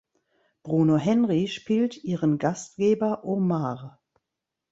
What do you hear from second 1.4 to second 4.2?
spielt ihren Gastgeber Omar.